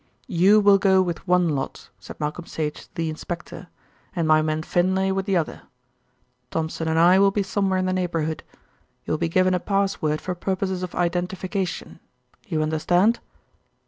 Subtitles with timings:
[0.33, 3.67] "You will go with one lot," said Malcolm Sage to the inspector,
[4.15, 5.61] "and my man Finlay with the other.
[6.49, 8.41] Thompson and I will be somewhere in the neighbourhood.
[9.05, 11.99] You will be given a pass word for purposes of identification.
[12.47, 13.19] You understand?"